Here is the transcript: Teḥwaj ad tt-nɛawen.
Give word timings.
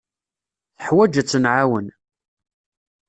Teḥwaj 0.77 1.11
ad 1.19 1.25
tt-nɛawen. 1.27 1.87